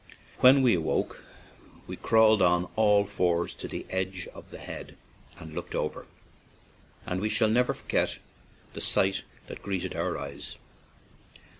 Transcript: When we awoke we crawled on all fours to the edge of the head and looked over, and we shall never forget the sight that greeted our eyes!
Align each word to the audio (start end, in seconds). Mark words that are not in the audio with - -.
When 0.39 0.63
we 0.63 0.73
awoke 0.73 1.23
we 1.85 1.95
crawled 1.95 2.41
on 2.41 2.67
all 2.75 3.05
fours 3.05 3.53
to 3.53 3.67
the 3.67 3.85
edge 3.91 4.27
of 4.33 4.49
the 4.49 4.57
head 4.57 4.97
and 5.37 5.53
looked 5.53 5.75
over, 5.75 6.07
and 7.05 7.21
we 7.21 7.29
shall 7.29 7.49
never 7.49 7.75
forget 7.75 8.17
the 8.73 8.81
sight 8.81 9.21
that 9.45 9.61
greeted 9.61 9.95
our 9.95 10.17
eyes! 10.17 10.55